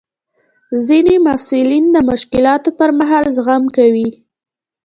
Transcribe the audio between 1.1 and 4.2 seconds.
محصلین د مشکلاتو پر مهال زغم کوي.